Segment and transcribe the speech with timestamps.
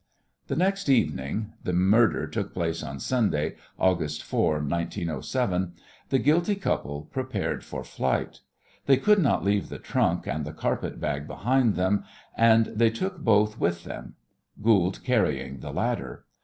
[0.47, 5.73] The next evening the murder took place on Sunday, August 4, 1907
[6.09, 8.39] the guilty couple prepared for flight.
[8.87, 12.03] They could not leave the trunk and the carpet bag behind them,
[12.35, 14.15] and they took both with them,
[14.63, 16.25] Goold carrying the latter.